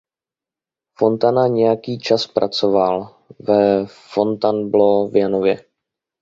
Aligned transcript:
Fontana 0.97 1.47
nějaký 1.47 1.99
čas 1.99 2.27
pracoval 2.27 3.15
ve 3.39 3.85
Fontainebleau 3.85 5.05
a 5.05 5.09
v 5.09 5.15
Janově. 5.15 5.65